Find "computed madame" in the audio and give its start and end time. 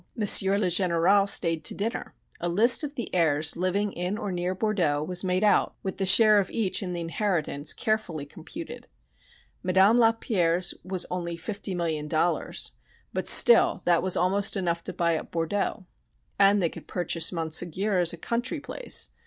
8.25-9.99